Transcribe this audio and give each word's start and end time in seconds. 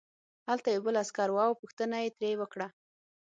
هلته 0.49 0.67
یو 0.69 0.81
بل 0.85 0.95
عسکر 1.03 1.29
و 1.31 1.37
او 1.47 1.53
پوښتنه 1.61 1.97
یې 2.03 2.09
ترې 2.17 2.31
وکړه 2.37 2.67